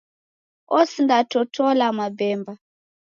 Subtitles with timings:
[0.77, 2.53] Osindatotola mabemba.